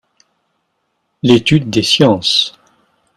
[1.21, 2.55] L'étude des sciences.